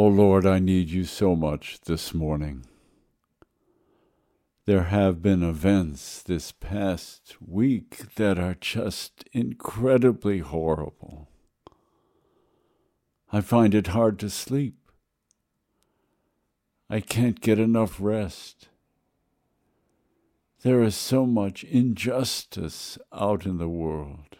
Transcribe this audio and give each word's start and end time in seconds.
Oh 0.00 0.06
Lord, 0.06 0.46
I 0.46 0.60
need 0.60 0.90
you 0.90 1.02
so 1.02 1.34
much 1.34 1.80
this 1.80 2.14
morning. 2.14 2.64
There 4.64 4.84
have 4.84 5.20
been 5.20 5.42
events 5.42 6.22
this 6.22 6.52
past 6.52 7.34
week 7.44 8.14
that 8.14 8.38
are 8.38 8.54
just 8.54 9.24
incredibly 9.32 10.38
horrible. 10.38 11.28
I 13.32 13.40
find 13.40 13.74
it 13.74 13.88
hard 13.88 14.20
to 14.20 14.30
sleep. 14.30 14.76
I 16.88 17.00
can't 17.00 17.40
get 17.40 17.58
enough 17.58 17.96
rest. 17.98 18.68
There 20.62 20.80
is 20.80 20.94
so 20.94 21.26
much 21.26 21.64
injustice 21.64 22.98
out 23.12 23.46
in 23.46 23.58
the 23.58 23.68
world. 23.68 24.36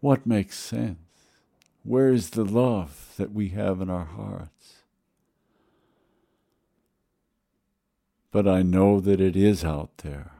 What 0.00 0.26
makes 0.26 0.58
sense? 0.58 1.09
Where 1.82 2.12
is 2.12 2.30
the 2.30 2.44
love 2.44 3.14
that 3.16 3.32
we 3.32 3.48
have 3.48 3.80
in 3.80 3.88
our 3.88 4.04
hearts? 4.04 4.82
But 8.30 8.46
I 8.46 8.62
know 8.62 9.00
that 9.00 9.20
it 9.20 9.34
is 9.34 9.64
out 9.64 9.98
there. 9.98 10.32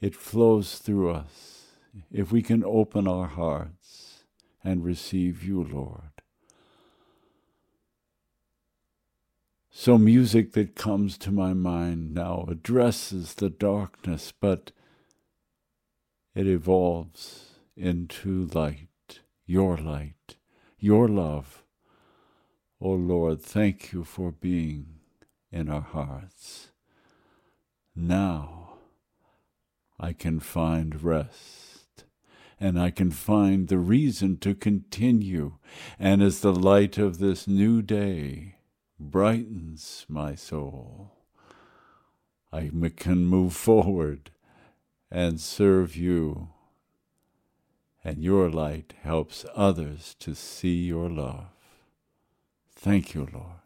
It 0.00 0.14
flows 0.14 0.78
through 0.78 1.10
us 1.10 1.66
if 2.10 2.32
we 2.32 2.42
can 2.42 2.64
open 2.64 3.06
our 3.06 3.26
hearts 3.26 4.24
and 4.64 4.84
receive 4.84 5.42
you, 5.42 5.62
Lord. 5.62 6.12
So, 9.70 9.98
music 9.98 10.52
that 10.52 10.76
comes 10.76 11.16
to 11.18 11.30
my 11.30 11.54
mind 11.54 12.14
now 12.14 12.44
addresses 12.48 13.34
the 13.34 13.50
darkness, 13.50 14.32
but 14.38 14.70
it 16.34 16.46
evolves 16.46 17.46
into 17.76 18.46
light, 18.52 18.88
your 19.46 19.76
light, 19.76 20.36
your 20.78 21.08
love. 21.08 21.64
Oh 22.80 22.94
Lord, 22.94 23.40
thank 23.40 23.92
you 23.92 24.04
for 24.04 24.32
being 24.32 25.00
in 25.50 25.68
our 25.68 25.80
hearts. 25.80 26.70
Now 27.94 28.78
I 30.00 30.12
can 30.12 30.40
find 30.40 31.02
rest 31.02 32.04
and 32.58 32.80
I 32.80 32.90
can 32.90 33.10
find 33.10 33.66
the 33.66 33.78
reason 33.78 34.36
to 34.38 34.54
continue. 34.54 35.58
And 35.98 36.22
as 36.22 36.40
the 36.40 36.54
light 36.54 36.96
of 36.96 37.18
this 37.18 37.48
new 37.48 37.82
day 37.82 38.54
brightens 39.00 40.06
my 40.08 40.36
soul, 40.36 41.10
I 42.52 42.70
can 42.96 43.26
move 43.26 43.54
forward 43.54 44.30
and 45.10 45.40
serve 45.40 45.96
you. 45.96 46.51
And 48.04 48.22
your 48.22 48.50
light 48.50 48.94
helps 49.02 49.44
others 49.54 50.16
to 50.20 50.34
see 50.34 50.84
your 50.84 51.08
love. 51.08 51.46
Thank 52.74 53.14
you, 53.14 53.28
Lord. 53.32 53.61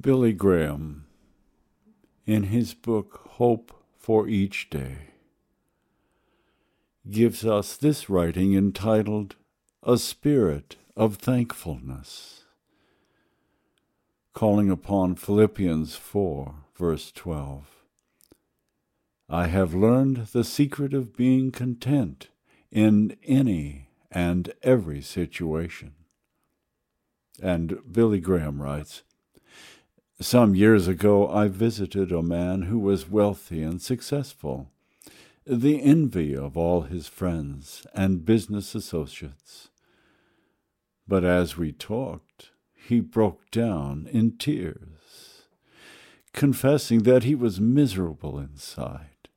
Billy 0.00 0.32
Graham, 0.32 1.06
in 2.26 2.44
his 2.44 2.74
book 2.74 3.20
Hope 3.32 3.72
for 3.96 4.28
Each 4.28 4.68
Day, 4.68 5.10
gives 7.08 7.44
us 7.46 7.76
this 7.76 8.10
writing 8.10 8.54
entitled 8.54 9.36
A 9.82 9.96
Spirit 9.96 10.76
of 10.96 11.16
Thankfulness, 11.16 12.44
calling 14.34 14.68
upon 14.68 15.14
Philippians 15.14 15.94
4, 15.96 16.54
verse 16.76 17.12
12. 17.12 17.66
I 19.28 19.46
have 19.46 19.74
learned 19.74 20.28
the 20.32 20.44
secret 20.44 20.92
of 20.92 21.16
being 21.16 21.50
content 21.50 22.28
in 22.70 23.16
any 23.24 23.88
and 24.10 24.52
every 24.62 25.00
situation. 25.00 25.94
And 27.40 27.78
Billy 27.90 28.20
Graham 28.20 28.60
writes, 28.60 29.02
some 30.20 30.54
years 30.54 30.86
ago, 30.86 31.28
I 31.28 31.48
visited 31.48 32.12
a 32.12 32.22
man 32.22 32.62
who 32.62 32.78
was 32.78 33.10
wealthy 33.10 33.62
and 33.62 33.82
successful, 33.82 34.70
the 35.46 35.82
envy 35.82 36.36
of 36.36 36.56
all 36.56 36.82
his 36.82 37.08
friends 37.08 37.86
and 37.94 38.24
business 38.24 38.74
associates. 38.74 39.68
But 41.06 41.24
as 41.24 41.56
we 41.56 41.72
talked, 41.72 42.50
he 42.74 43.00
broke 43.00 43.50
down 43.50 44.08
in 44.10 44.38
tears, 44.38 45.42
confessing 46.32 47.02
that 47.02 47.24
he 47.24 47.34
was 47.34 47.60
miserable 47.60 48.38
inside. 48.38 49.28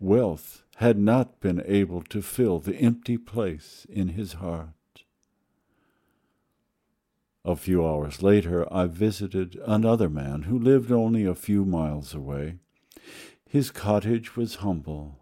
Wealth 0.00 0.62
had 0.76 0.98
not 0.98 1.40
been 1.40 1.62
able 1.66 2.02
to 2.02 2.20
fill 2.20 2.58
the 2.58 2.76
empty 2.76 3.16
place 3.16 3.86
in 3.88 4.08
his 4.08 4.34
heart. 4.34 4.75
A 7.46 7.54
few 7.54 7.86
hours 7.86 8.24
later, 8.24 8.66
I 8.74 8.86
visited 8.86 9.56
another 9.64 10.10
man 10.10 10.42
who 10.42 10.58
lived 10.58 10.90
only 10.90 11.24
a 11.24 11.34
few 11.36 11.64
miles 11.64 12.12
away. 12.12 12.56
His 13.48 13.70
cottage 13.70 14.34
was 14.34 14.56
humble, 14.56 15.20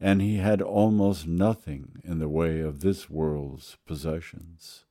and 0.00 0.20
he 0.20 0.38
had 0.38 0.60
almost 0.60 1.28
nothing 1.28 2.02
in 2.02 2.18
the 2.18 2.28
way 2.28 2.58
of 2.58 2.80
this 2.80 3.08
world's 3.08 3.76
possessions. 3.86 4.86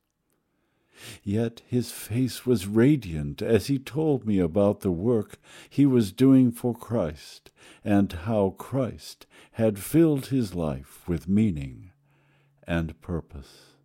Yet 1.22 1.60
his 1.66 1.92
face 1.92 2.46
was 2.46 2.66
radiant 2.66 3.42
as 3.42 3.66
he 3.66 3.78
told 3.78 4.24
me 4.26 4.38
about 4.38 4.80
the 4.80 4.90
work 4.90 5.38
he 5.68 5.84
was 5.84 6.10
doing 6.10 6.50
for 6.52 6.74
Christ 6.74 7.50
and 7.84 8.10
how 8.10 8.54
Christ 8.56 9.26
had 9.52 9.78
filled 9.78 10.28
his 10.28 10.54
life 10.54 11.06
with 11.06 11.28
meaning 11.28 11.92
and 12.66 12.98
purpose. 13.02 13.75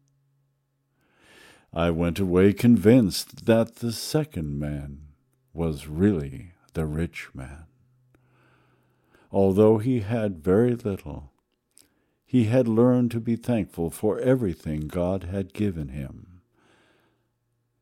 I 1.74 1.90
went 1.90 2.20
away 2.20 2.52
convinced 2.52 3.46
that 3.46 3.76
the 3.76 3.94
second 3.94 4.60
man 4.60 5.08
was 5.54 5.88
really 5.88 6.52
the 6.74 6.86
rich 6.86 7.30
man. 7.34 7.66
Although 9.32 9.78
he 9.78 10.02
had 10.02 10.44
very 10.44 10.76
little, 10.76 11.32
he 12.26 12.46
had 12.46 12.68
learned 12.68 13.12
to 13.12 13.20
be 13.20 13.38
thankful 13.38 13.90
for 13.90 14.20
everything 14.20 14.88
God 14.88 15.26
had 15.26 15.54
given 15.54 15.90
him. 15.90 16.42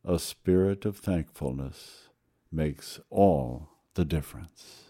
A 0.05 0.19
spirit 0.19 0.85
of 0.85 0.97
thankfulness 0.97 2.09
makes 2.51 2.99
all 3.09 3.69
the 3.95 4.05
difference. 4.05 4.88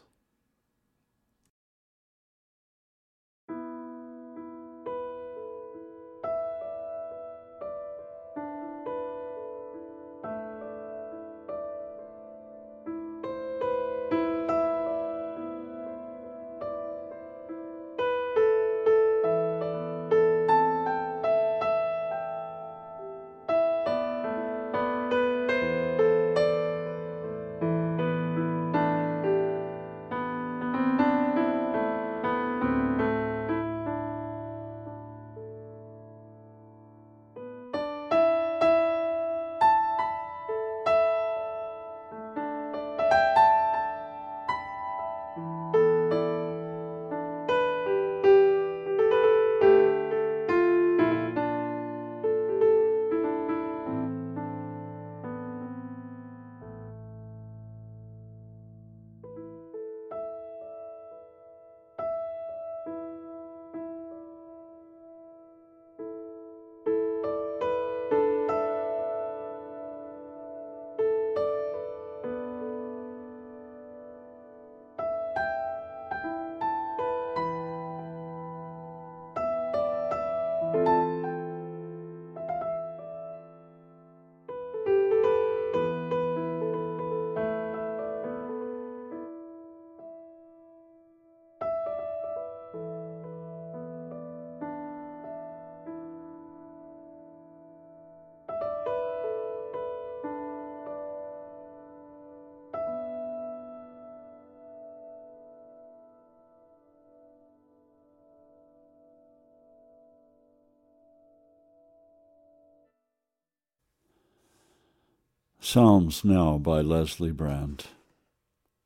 Psalms 115.72 116.26
now 116.26 116.58
by 116.58 116.82
Leslie 116.82 117.32
Brandt. 117.32 117.90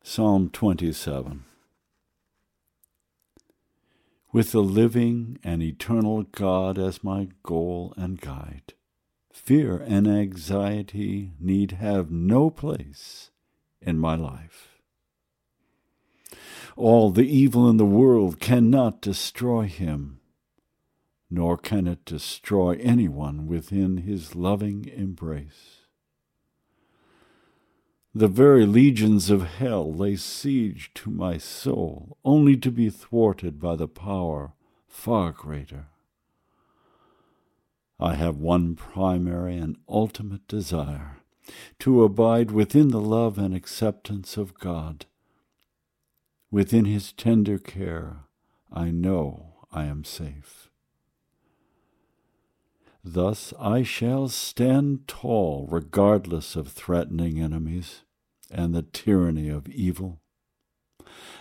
Psalm 0.04 0.50
27. 0.50 1.46
With 4.34 4.52
the 4.52 4.60
living 4.60 5.40
and 5.46 5.63
eternal 5.63 6.24
God 6.24 6.78
as 6.78 7.02
my 7.02 7.30
goal 7.42 7.94
and 7.96 8.20
guide, 8.20 8.74
fear 9.32 9.78
and 9.78 10.10
anxiety 10.10 11.32
need 11.40 11.72
have 11.72 12.12
no 12.12 12.50
place 12.50 13.32
in 13.82 13.98
my 13.98 14.16
life. 14.16 14.82
All 16.75 17.12
the 17.12 17.24
evil 17.24 17.70
in 17.70 17.78
the 17.78 17.86
world 17.86 18.42
cannot 18.42 19.00
destroy 19.00 19.68
him, 19.68 20.20
nor 21.30 21.58
can 21.58 21.88
it 21.88 22.04
destroy 22.04 22.78
anyone 22.82 23.48
within 23.48 24.00
his 24.00 24.36
loving 24.36 24.84
embrace. 24.94 25.83
The 28.15 28.27
very 28.27 28.67
legions 28.67 29.32
of 29.32 29.41
hell 29.41 29.91
lay 29.91 30.17
siege 30.17 30.91
to 30.96 31.10
my 31.10 31.39
soul, 31.39 32.17
only 32.24 32.55
to 32.58 32.70
be 32.70 32.91
thwarted 32.91 33.60
by 33.60 33.75
the 33.75 33.88
power 33.88 34.53
far 34.88 35.32
greater. 35.32 35.88
I 38.00 38.13
have 38.13 38.38
one 38.38 38.75
primary 38.75 39.58
and 39.58 39.77
ultimate 39.89 40.48
desire 40.48 41.17
to 41.79 42.03
abide 42.03 42.51
within 42.51 42.89
the 42.89 43.01
love 43.01 43.39
and 43.39 43.55
acceptance 43.55 44.38
of 44.38 44.53
God. 44.60 45.08
Within 46.51 46.86
his 46.86 47.13
tender 47.13 47.58
care, 47.58 48.25
I 48.72 48.91
know 48.91 49.65
I 49.72 49.86
am 49.86 50.03
safe. 50.03 50.62
Thus 53.03 53.53
I 53.60 53.83
shall 53.83 54.29
stand 54.29 55.07
tall 55.07 55.67
regardless 55.69 56.55
of 56.55 56.69
threatening 56.69 57.39
enemies 57.39 58.01
and 58.50 58.74
the 58.74 58.83
tyranny 58.83 59.50
of 59.50 59.67
evil. 59.67 60.22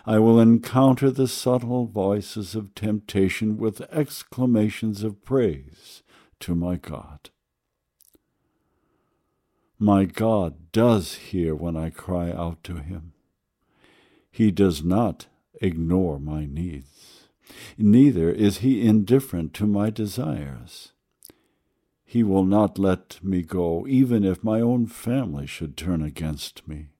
I 0.04 0.18
will 0.18 0.40
encounter 0.40 1.10
the 1.10 1.28
subtle 1.28 1.86
voices 1.86 2.56
of 2.56 2.74
temptation 2.74 3.56
with 3.56 3.80
exclamations 3.92 5.04
of 5.04 5.24
praise 5.24 6.02
to 6.40 6.56
my 6.56 6.76
God. 6.76 7.30
My 9.78 10.04
God 10.04 10.72
does 10.72 11.14
hear 11.14 11.54
when 11.54 11.76
I 11.76 11.90
cry 11.90 12.30
out 12.32 12.64
to 12.64 12.76
him. 12.76 13.12
He 14.30 14.50
does 14.50 14.82
not 14.82 15.26
ignore 15.60 16.18
my 16.18 16.46
needs. 16.46 17.28
Neither 17.76 18.30
is 18.30 18.58
he 18.58 18.86
indifferent 18.86 19.54
to 19.54 19.66
my 19.66 19.90
desires. 19.90 20.92
He 22.12 22.22
will 22.22 22.44
not 22.44 22.78
let 22.78 23.18
me 23.24 23.40
go, 23.40 23.86
even 23.88 24.22
if 24.22 24.44
my 24.44 24.60
own 24.60 24.86
family 24.86 25.46
should 25.46 25.78
turn 25.78 26.02
against 26.02 26.68
me. 26.68 26.90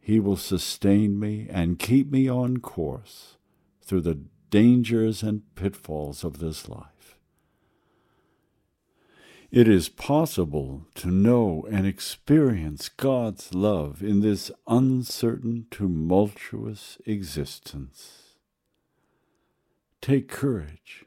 He 0.00 0.18
will 0.18 0.36
sustain 0.36 1.16
me 1.16 1.46
and 1.48 1.78
keep 1.78 2.10
me 2.10 2.28
on 2.28 2.56
course 2.56 3.36
through 3.80 4.00
the 4.00 4.22
dangers 4.50 5.22
and 5.22 5.42
pitfalls 5.54 6.24
of 6.24 6.40
this 6.40 6.68
life. 6.68 7.16
It 9.52 9.68
is 9.68 9.88
possible 9.88 10.88
to 10.96 11.06
know 11.06 11.64
and 11.70 11.86
experience 11.86 12.88
God's 12.88 13.54
love 13.54 14.02
in 14.02 14.20
this 14.20 14.50
uncertain, 14.66 15.66
tumultuous 15.70 16.98
existence. 17.06 18.34
Take 20.00 20.26
courage, 20.26 21.05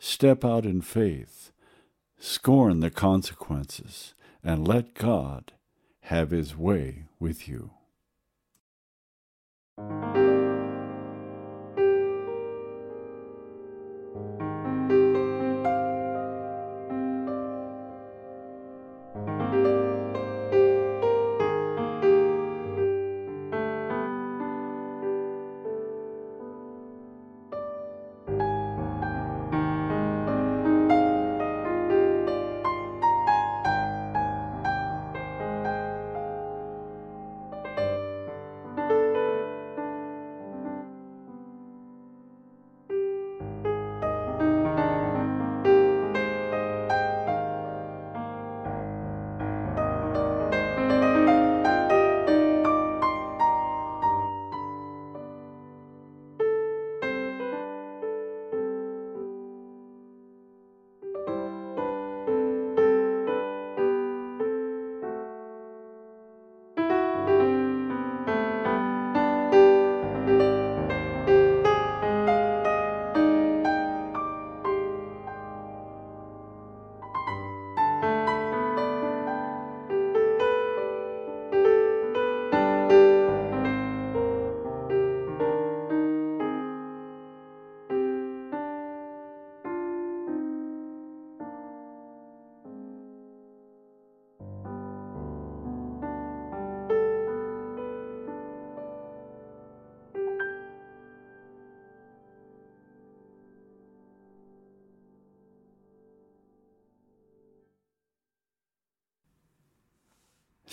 step 0.00 0.44
out 0.46 0.64
in 0.64 0.80
faith, 0.80 1.52
scorn 2.18 2.80
the 2.80 2.90
consequences, 2.90 4.14
and 4.42 4.66
let 4.66 4.94
God 4.94 5.52
have 6.04 6.30
his 6.30 6.56
way 6.56 7.04
with 7.20 7.46
you. 7.46 7.70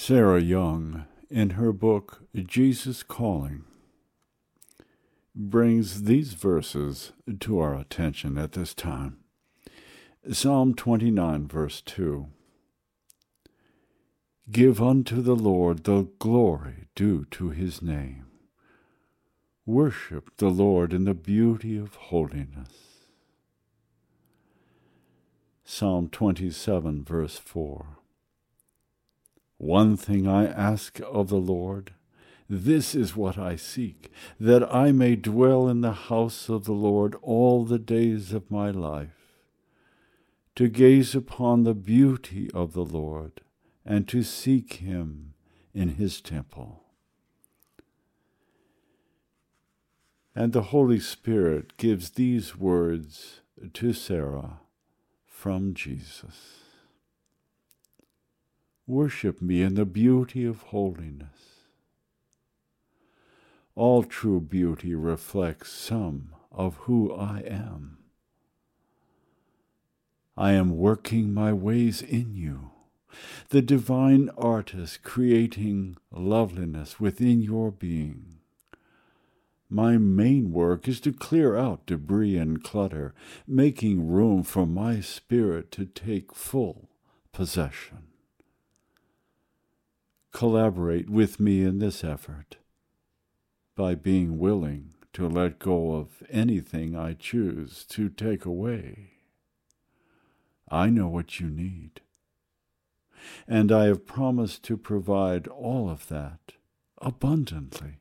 Sarah 0.07 0.39
Young, 0.39 1.03
in 1.29 1.49
her 1.49 1.73
book 1.73 2.23
Jesus 2.33 3.03
Calling, 3.03 3.65
brings 5.35 6.03
these 6.03 6.31
verses 6.31 7.11
to 7.41 7.59
our 7.59 7.75
attention 7.75 8.37
at 8.37 8.53
this 8.53 8.73
time. 8.73 9.17
Psalm 10.31 10.75
29, 10.75 11.49
verse 11.49 11.81
2 11.81 12.27
Give 14.49 14.81
unto 14.81 15.21
the 15.21 15.35
Lord 15.35 15.83
the 15.83 16.07
glory 16.19 16.87
due 16.95 17.25
to 17.31 17.49
his 17.49 17.81
name. 17.81 18.27
Worship 19.65 20.31
the 20.37 20.47
Lord 20.47 20.93
in 20.93 21.03
the 21.03 21.13
beauty 21.13 21.75
of 21.75 21.95
holiness. 21.95 22.69
Psalm 25.65 26.07
27, 26.07 27.03
verse 27.03 27.37
4 27.37 27.97
one 29.57 29.97
thing 29.97 30.27
I 30.27 30.45
ask 30.45 30.99
of 31.11 31.29
the 31.29 31.35
Lord, 31.35 31.93
this 32.49 32.95
is 32.95 33.15
what 33.15 33.37
I 33.37 33.55
seek, 33.55 34.11
that 34.39 34.73
I 34.73 34.91
may 34.91 35.15
dwell 35.15 35.67
in 35.67 35.81
the 35.81 35.93
house 35.93 36.47
of 36.47 36.65
the 36.65 36.73
Lord 36.73 37.15
all 37.21 37.65
the 37.65 37.79
days 37.79 38.33
of 38.33 38.51
my 38.51 38.71
life, 38.71 39.33
to 40.55 40.69
gaze 40.69 41.15
upon 41.15 41.63
the 41.63 41.73
beauty 41.73 42.49
of 42.53 42.73
the 42.73 42.85
Lord, 42.85 43.41
and 43.85 44.07
to 44.07 44.23
seek 44.23 44.73
him 44.73 45.33
in 45.73 45.95
his 45.95 46.21
temple. 46.21 46.83
And 50.35 50.53
the 50.53 50.63
Holy 50.63 50.99
Spirit 50.99 51.77
gives 51.77 52.11
these 52.11 52.55
words 52.55 53.41
to 53.73 53.91
Sarah 53.91 54.59
from 55.25 55.73
Jesus. 55.73 56.66
Worship 58.89 59.41
me 59.41 59.62
in 59.62 59.75
the 59.75 59.86
beauty 59.86 60.46
of 60.46 60.62
holiness. 60.62 61.65
All 63.75 64.03
true 64.03 64.39
beauty 64.39 64.96
reflects 64.96 65.74
some 65.74 66.29
of 66.53 66.77
who 66.77 67.13
I 67.13 67.41
am. 67.41 67.98
I 70.38 70.53
am 70.53 70.77
working 70.77 71.34
my 71.34 71.51
ways 71.51 72.01
in 72.01 72.34
you, 72.34 72.72
the 73.50 73.62
divine 73.62 74.29
artist 74.38 75.03
creating 75.03 75.98
loveliness 76.10 76.98
within 76.98 77.41
your 77.41 77.72
being. 77.72 78.38
My 79.70 79.98
main 79.98 80.53
work 80.53 80.88
is 80.88 81.01
to 81.01 81.12
clear 81.12 81.58
out 81.58 81.86
debris 81.88 82.38
and 82.38 82.63
clutter, 82.63 83.13
making 83.46 84.08
room 84.08 84.44
for 84.44 84.65
my 84.65 85.01
spirit 85.01 85.74
to 85.74 85.86
take 85.86 86.34
full 86.34 86.88
possession 87.34 88.08
collaborate 90.38 91.10
with 91.10 91.39
me 91.39 91.63
in 91.63 91.79
this 91.79 92.03
effort 92.03 92.58
by 93.75 93.96
being 93.96 94.38
willing 94.38 94.94
to 95.12 95.27
let 95.27 95.58
go 95.58 95.96
of 95.96 96.22
anything 96.29 96.96
I 96.96 97.13
choose 97.13 97.84
to 97.86 98.08
take 98.08 98.46
away. 98.46 99.13
I 100.70 100.91
know 100.91 101.08
what 101.08 101.39
you 101.39 101.50
need, 101.50 102.01
and 103.48 103.72
I 103.72 103.86
have 103.86 104.06
promised 104.06 104.62
to 104.65 104.77
provide 104.77 105.48
all 105.48 105.89
of 105.89 106.08
that 106.10 106.53
abundantly. 107.01 107.98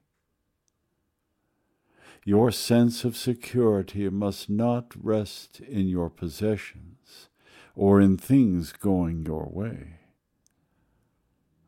Your 2.23 2.51
sense 2.51 3.03
of 3.03 3.17
security 3.17 4.11
must 4.11 4.51
not 4.51 4.93
rest 4.95 5.61
in 5.61 5.89
your 5.89 6.11
possessions 6.11 7.31
or 7.75 7.99
in 7.99 8.19
things 8.19 8.75
going 8.75 9.25
your 9.25 9.49
way. 9.51 9.96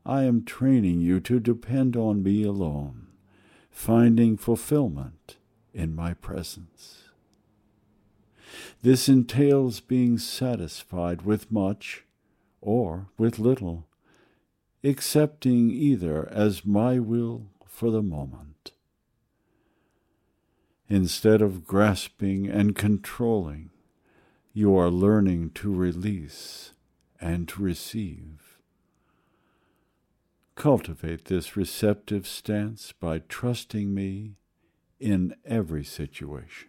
I 0.08 0.22
am 0.22 0.42
training 0.42 1.02
you 1.02 1.20
to 1.20 1.38
depend 1.38 1.94
on 1.94 2.22
me 2.22 2.42
alone, 2.42 3.08
finding 3.70 4.38
fulfillment 4.38 5.36
in 5.74 5.94
my 5.94 6.14
presence. 6.14 7.10
This 8.80 9.06
entails 9.06 9.80
being 9.80 10.16
satisfied 10.16 11.22
with 11.22 11.52
much 11.52 12.06
or 12.62 13.10
with 13.18 13.38
little, 13.38 13.86
accepting 14.82 15.70
either 15.70 16.26
as 16.32 16.64
my 16.64 16.98
will 16.98 17.50
for 17.66 17.90
the 17.90 18.02
moment. 18.02 18.72
Instead 20.88 21.42
of 21.42 21.66
grasping 21.66 22.48
and 22.48 22.74
controlling, 22.74 23.68
you 24.54 24.74
are 24.74 24.88
learning 24.88 25.50
to 25.50 25.70
release 25.70 26.72
and 27.20 27.46
to 27.48 27.62
receive. 27.62 28.47
Cultivate 30.58 31.26
this 31.26 31.56
receptive 31.56 32.26
stance 32.26 32.90
by 32.90 33.20
trusting 33.20 33.94
me 33.94 34.38
in 34.98 35.36
every 35.44 35.84
situation. 35.84 36.67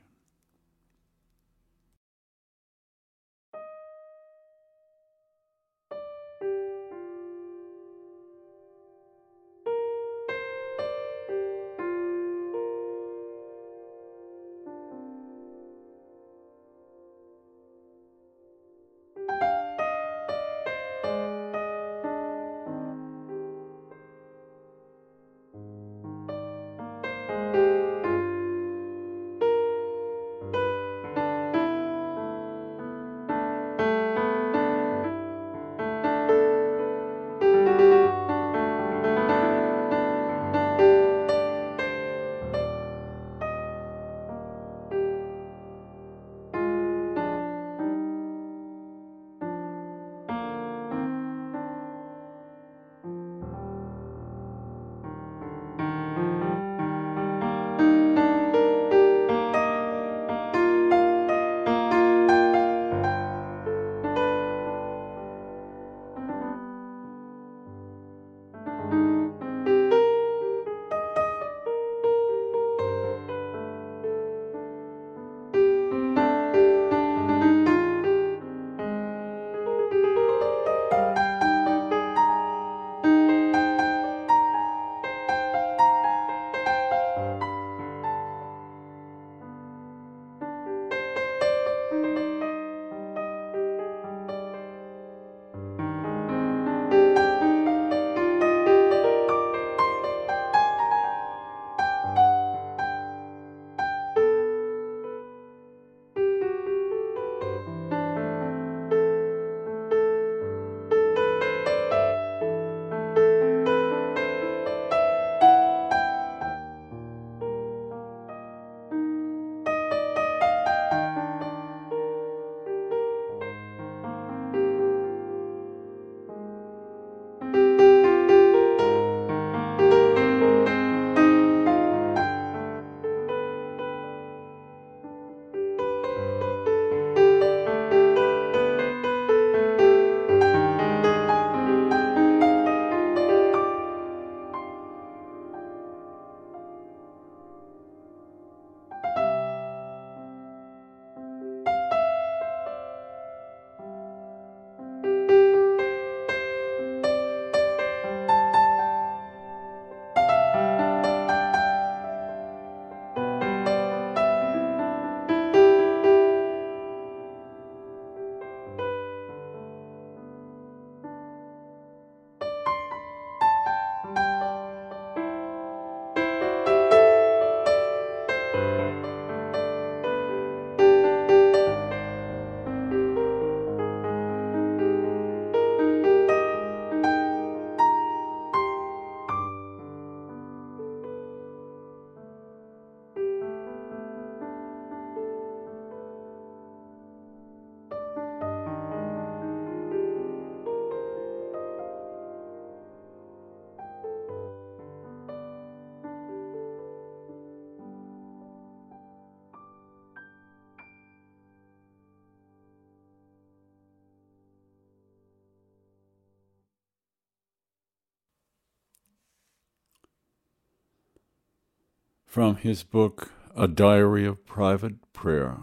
From 222.30 222.58
his 222.58 222.84
book, 222.84 223.32
A 223.56 223.68
Diary 223.68 224.24
of 224.24 224.46
Private 224.46 225.13
Prayer 225.13 225.58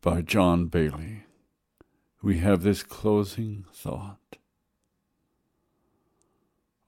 by 0.00 0.22
John 0.22 0.68
Baillie, 0.68 1.24
we 2.22 2.38
have 2.38 2.62
this 2.62 2.84
closing 2.84 3.64
thought. 3.72 4.36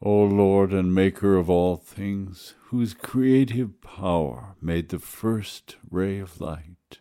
O 0.01 0.23
Lord 0.23 0.73
and 0.73 0.95
Maker 0.95 1.37
of 1.37 1.51
all 1.51 1.75
things, 1.75 2.55
whose 2.67 2.95
creative 2.95 3.81
power 3.83 4.55
made 4.63 4.91
the 4.91 5.01
first 5.01 5.75
ray 5.91 6.21
of 6.21 6.41
light, 6.41 7.01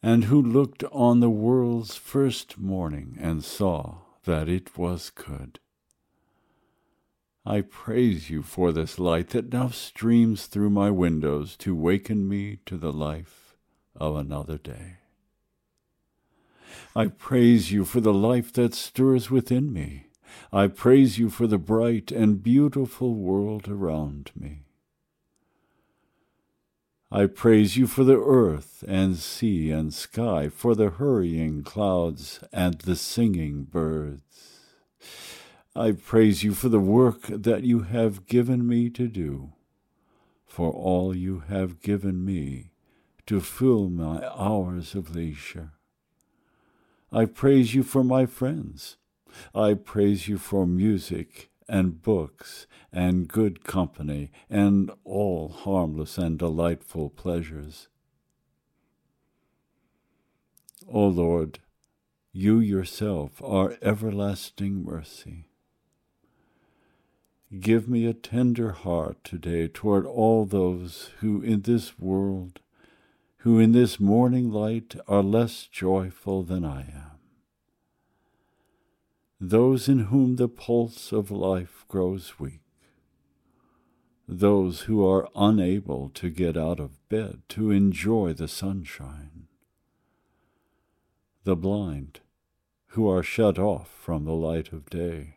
and 0.00 0.26
who 0.26 0.40
looked 0.40 0.84
on 0.92 1.18
the 1.18 1.28
world's 1.28 1.96
first 1.96 2.56
morning 2.56 3.18
and 3.20 3.42
saw 3.42 4.02
that 4.22 4.48
it 4.48 4.78
was 4.78 5.10
good 5.10 5.58
I 7.48 7.60
praise 7.60 8.28
you 8.28 8.42
for 8.42 8.72
this 8.72 8.98
light 8.98 9.28
that 9.30 9.52
now 9.52 9.68
streams 9.68 10.46
through 10.46 10.70
my 10.70 10.90
windows 10.90 11.56
to 11.58 11.76
waken 11.76 12.26
me 12.26 12.58
to 12.66 12.76
the 12.76 12.92
life 12.92 13.56
of 13.94 14.16
another 14.16 14.58
day. 14.58 14.96
I 16.96 17.06
praise 17.06 17.70
you 17.70 17.84
for 17.84 18.00
the 18.00 18.12
life 18.12 18.52
that 18.54 18.74
stirs 18.74 19.30
within 19.30 19.72
me. 19.72 20.08
I 20.52 20.66
praise 20.66 21.18
you 21.18 21.30
for 21.30 21.46
the 21.46 21.56
bright 21.58 22.10
and 22.10 22.42
beautiful 22.42 23.14
world 23.14 23.68
around 23.68 24.32
me. 24.34 24.64
I 27.12 27.26
praise 27.26 27.76
you 27.76 27.86
for 27.86 28.02
the 28.02 28.18
earth 28.18 28.82
and 28.88 29.16
sea 29.16 29.70
and 29.70 29.94
sky, 29.94 30.48
for 30.48 30.74
the 30.74 30.90
hurrying 30.90 31.62
clouds 31.62 32.40
and 32.52 32.80
the 32.80 32.96
singing 32.96 33.62
birds. 33.62 34.55
I 35.76 35.92
praise 35.92 36.42
you 36.42 36.54
for 36.54 36.70
the 36.70 36.80
work 36.80 37.26
that 37.26 37.64
you 37.64 37.80
have 37.80 38.24
given 38.24 38.66
me 38.66 38.88
to 38.88 39.08
do, 39.08 39.52
for 40.46 40.70
all 40.72 41.14
you 41.14 41.40
have 41.48 41.82
given 41.82 42.24
me 42.24 42.70
to 43.26 43.42
fill 43.42 43.90
my 43.90 44.26
hours 44.34 44.94
of 44.94 45.14
leisure. 45.14 45.72
I 47.12 47.26
praise 47.26 47.74
you 47.74 47.82
for 47.82 48.02
my 48.02 48.24
friends. 48.24 48.96
I 49.54 49.74
praise 49.74 50.28
you 50.28 50.38
for 50.38 50.66
music 50.66 51.50
and 51.68 52.00
books 52.00 52.66
and 52.90 53.28
good 53.28 53.62
company 53.62 54.30
and 54.48 54.90
all 55.04 55.50
harmless 55.50 56.16
and 56.16 56.38
delightful 56.38 57.10
pleasures. 57.10 57.88
O 60.88 61.06
Lord, 61.06 61.58
you 62.32 62.60
yourself 62.60 63.42
are 63.42 63.76
everlasting 63.82 64.82
mercy. 64.82 65.45
Give 67.60 67.88
me 67.88 68.06
a 68.06 68.12
tender 68.12 68.72
heart 68.72 69.22
today 69.22 69.68
toward 69.68 70.04
all 70.04 70.46
those 70.46 71.10
who 71.20 71.40
in 71.42 71.62
this 71.62 71.96
world, 71.96 72.58
who 73.38 73.60
in 73.60 73.70
this 73.70 74.00
morning 74.00 74.50
light 74.50 74.96
are 75.06 75.22
less 75.22 75.68
joyful 75.68 76.42
than 76.42 76.64
I 76.64 76.80
am. 76.80 77.18
Those 79.40 79.88
in 79.88 80.06
whom 80.06 80.36
the 80.36 80.48
pulse 80.48 81.12
of 81.12 81.30
life 81.30 81.84
grows 81.86 82.40
weak. 82.40 82.62
Those 84.26 84.82
who 84.82 85.06
are 85.06 85.28
unable 85.36 86.08
to 86.14 86.30
get 86.30 86.56
out 86.56 86.80
of 86.80 87.08
bed 87.08 87.42
to 87.50 87.70
enjoy 87.70 88.32
the 88.32 88.48
sunshine. 88.48 89.46
The 91.44 91.54
blind 91.54 92.18
who 92.88 93.08
are 93.08 93.22
shut 93.22 93.56
off 93.56 93.88
from 93.88 94.24
the 94.24 94.34
light 94.34 94.72
of 94.72 94.90
day 94.90 95.35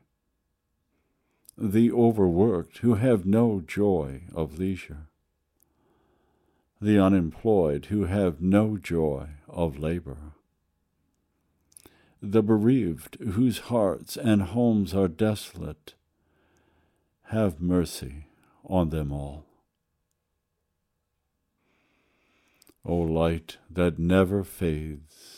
the 1.62 1.92
overworked 1.92 2.78
who 2.78 2.96
have 2.96 3.26
no 3.26 3.60
joy 3.60 4.22
of 4.34 4.58
leisure, 4.58 5.08
the 6.80 6.98
unemployed 6.98 7.88
who 7.88 8.06
have 8.06 8.40
no 8.42 8.78
joy 8.78 9.28
of 9.50 9.78
labor, 9.78 10.32
the 12.22 12.42
bereaved 12.42 13.18
whose 13.20 13.60
hearts 13.60 14.16
and 14.16 14.42
homes 14.42 14.94
are 14.94 15.10
desolate. 15.10 15.96
Have 17.24 17.62
mercy 17.62 18.26
on 18.66 18.90
them 18.90 19.12
all. 19.12 19.46
O 22.86 22.96
light 22.96 23.58
that 23.70 24.00
never 24.00 24.44
fades, 24.44 25.29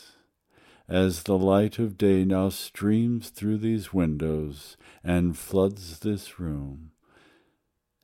as 0.88 1.22
the 1.22 1.38
light 1.38 1.78
of 1.78 1.96
day 1.96 2.24
now 2.24 2.48
streams 2.48 3.30
through 3.30 3.58
these 3.58 3.92
windows 3.92 4.76
and 5.02 5.38
floods 5.38 6.00
this 6.00 6.38
room. 6.38 6.90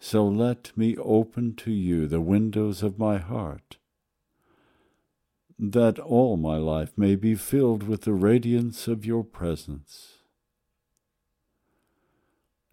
So 0.00 0.26
let 0.26 0.76
me 0.76 0.96
open 0.96 1.54
to 1.56 1.72
you 1.72 2.06
the 2.06 2.20
windows 2.20 2.82
of 2.82 2.98
my 2.98 3.18
heart, 3.18 3.78
that 5.58 5.98
all 5.98 6.36
my 6.36 6.56
life 6.56 6.92
may 6.96 7.16
be 7.16 7.34
filled 7.34 7.82
with 7.82 8.02
the 8.02 8.12
radiance 8.12 8.86
of 8.86 9.04
your 9.04 9.24
presence. 9.24 10.18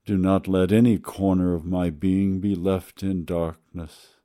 Do 0.06 0.18
not 0.20 0.48
let 0.48 0.72
any 0.72 1.00
corner 1.00 1.56
of 1.56 1.66
my 1.66 1.90
being 1.90 2.40
be 2.40 2.54
left 2.54 3.02
in 3.02 3.26
darkness, 3.26 4.18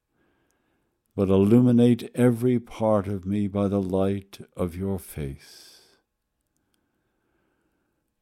but 1.17 1.31
illuminate 1.31 2.11
every 2.15 2.59
part 2.59 3.09
of 3.09 3.25
me 3.25 3.49
by 3.49 3.67
the 3.67 3.81
light 3.81 4.41
of 4.55 4.77
your 4.77 4.99
face. 4.99 5.70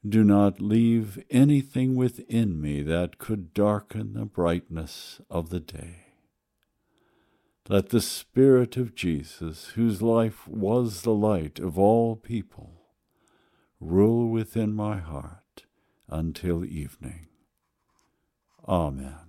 Do 0.09 0.25
not 0.25 0.61
leave 0.61 1.23
anything 1.29 1.95
within 1.95 2.61
me 2.61 2.83
that 2.83 3.19
could 3.19 3.53
darken 3.53 4.15
the 4.15 4.25
brightness 4.25 5.21
of 5.29 5.51
the 5.51 5.61
day. 5.61 6.07
Let 7.69 7.91
the 7.91 8.01
Spirit 8.01 8.77
of 8.77 8.95
Jesus, 8.95 9.73
whose 9.75 10.01
life 10.01 10.49
was 10.49 11.03
the 11.03 11.13
light 11.13 11.59
of 11.59 11.79
all 11.79 12.17
people, 12.17 12.81
rule 13.81 14.31
within 14.31 14.73
my 14.73 14.99
heart 14.99 15.65
until 16.09 16.65
evening. 16.65 17.27
Amen. 18.67 19.28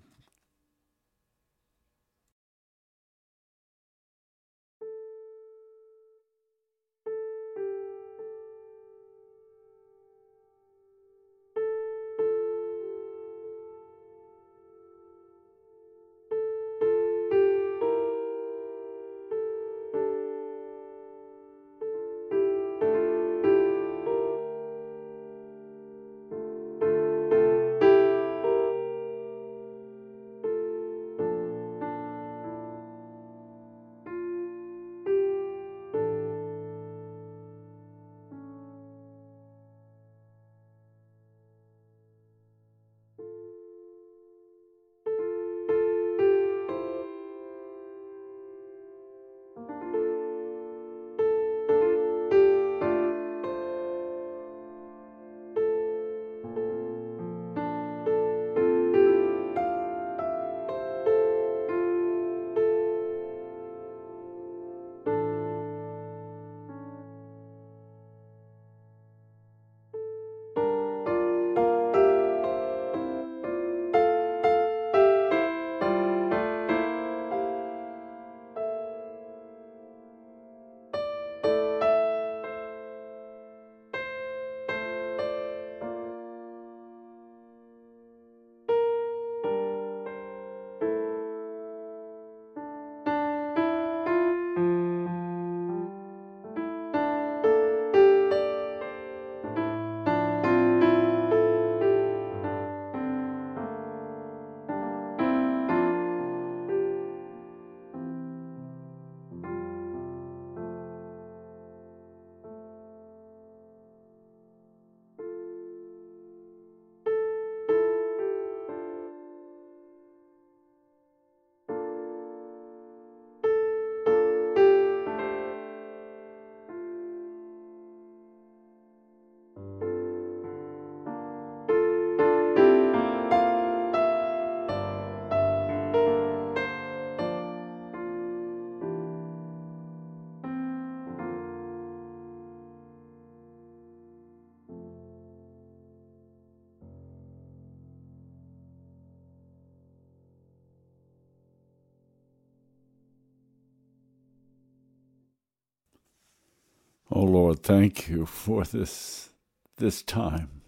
Oh 157.20 157.26
Lord, 157.26 157.64
thank 157.64 158.08
you 158.08 158.26
for 158.26 158.64
this 158.64 159.32
this 159.76 160.02
time. 160.02 160.62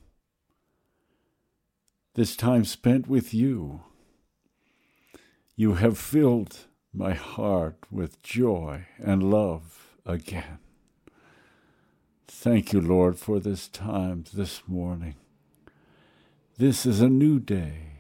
This 2.16 2.36
time 2.36 2.66
spent 2.66 3.08
with 3.08 3.34
you. 3.34 3.84
You 5.56 5.76
have 5.76 5.98
filled 5.98 6.66
my 6.94 7.14
heart 7.14 7.78
with 7.90 8.22
joy 8.22 8.86
and 8.98 9.32
love 9.32 9.96
again. 10.06 10.60
Thank 12.28 12.74
you, 12.74 12.82
Lord, 12.82 13.18
for 13.18 13.40
this 13.40 13.70
time 13.70 14.26
this 14.34 14.64
morning. 14.68 15.16
this 16.58 16.86
is 16.86 17.00
a 17.00 17.08
new 17.08 17.40
day. 17.40 17.94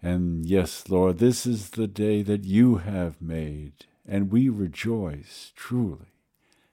And 0.00 0.46
yes, 0.46 0.88
Lord, 0.88 1.18
this 1.18 1.44
is 1.44 1.70
the 1.72 1.88
day 1.88 2.22
that 2.22 2.46
you 2.46 2.76
have 2.76 3.20
made, 3.20 3.84
and 4.08 4.32
we 4.32 4.48
rejoice 4.48 5.52
truly 5.54 6.13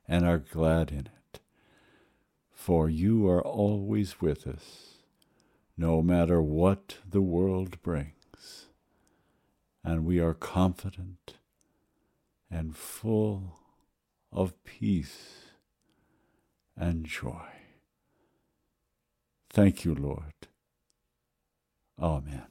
and 0.08 0.26
are 0.26 0.40
glad 0.40 0.92
in 0.92 1.08
it. 1.08 1.40
For 2.52 2.90
you 2.90 3.28
are 3.28 3.42
always 3.42 4.22
with 4.22 4.46
us, 4.46 4.96
no 5.78 6.02
matter 6.02 6.42
what 6.42 6.98
the 7.10 7.22
world 7.22 7.82
brings. 7.82 8.68
And 9.84 10.06
we 10.06 10.20
are 10.20 10.34
confident 10.34 11.36
and 12.52 12.76
full 12.76 13.60
of 14.32 14.64
peace 14.64 15.46
and 16.78 17.06
joy. 17.06 17.48
Thank 19.50 19.84
you, 19.84 19.96
Lord. 19.96 20.48
Amen. 22.00 22.51